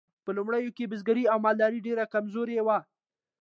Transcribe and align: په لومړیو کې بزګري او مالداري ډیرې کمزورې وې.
په 0.23 0.29
لومړیو 0.37 0.75
کې 0.77 0.89
بزګري 0.91 1.23
او 1.31 1.37
مالداري 1.45 1.79
ډیرې 1.85 2.05
کمزورې 2.13 2.57
وې. 2.65 2.79